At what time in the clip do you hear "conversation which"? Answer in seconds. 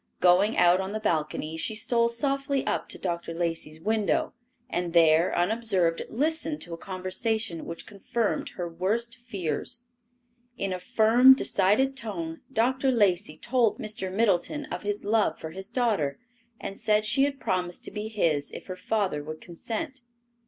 6.77-7.85